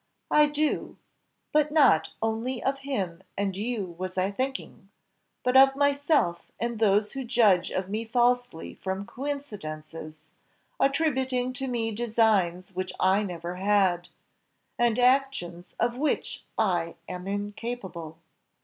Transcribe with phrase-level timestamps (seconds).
[0.31, 0.97] "I do.
[1.51, 4.89] But not only of him and you was I thinking,
[5.43, 10.15] but of myself and those who judge of me falsely from coincidences,
[10.79, 14.09] attributing to me designs which I never had,
[14.75, 18.17] and actions of which I am incapable."